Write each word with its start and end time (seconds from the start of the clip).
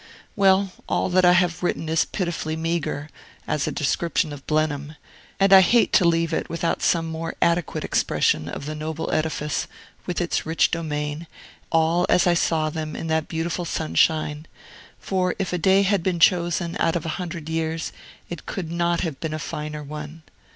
Well, 0.35 0.71
all 0.89 1.09
that 1.09 1.25
I 1.25 1.33
have 1.33 1.61
written 1.61 1.87
is 1.87 2.05
pitifully 2.05 2.55
meagre, 2.55 3.07
as 3.47 3.67
a 3.67 3.71
description 3.71 4.33
of 4.33 4.47
Blenheim; 4.47 4.95
and 5.39 5.53
I 5.53 5.61
bate 5.61 5.93
to 5.93 6.05
leave 6.05 6.33
it 6.33 6.49
without 6.49 6.81
some 6.81 7.05
more 7.05 7.35
adequate 7.39 7.83
expression 7.83 8.49
of 8.49 8.65
the 8.65 8.73
noble 8.73 9.11
edifice, 9.13 9.67
with 10.07 10.19
its 10.19 10.43
rich 10.43 10.71
domain, 10.71 11.27
all 11.71 12.07
as 12.09 12.25
I 12.25 12.33
saw 12.33 12.71
them 12.71 12.95
in 12.95 13.05
that 13.09 13.27
beautiful 13.27 13.63
sunshine; 13.63 14.47
for, 14.97 15.35
if 15.37 15.53
a 15.53 15.59
day 15.59 15.83
had 15.83 16.01
been 16.01 16.19
chosen 16.19 16.75
out 16.79 16.95
of 16.95 17.05
a 17.05 17.09
hundred 17.19 17.47
years, 17.47 17.91
it 18.27 18.47
could 18.47 18.71
not 18.71 19.01
have 19.01 19.19
been 19.19 19.35
a 19.35 19.37
finer 19.37 19.83
one. 19.83 20.23